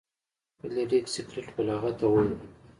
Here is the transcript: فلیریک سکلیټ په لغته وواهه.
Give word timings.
فلیریک 0.57 1.05
سکلیټ 1.13 1.47
په 1.55 1.61
لغته 1.67 2.05
وواهه. 2.09 2.35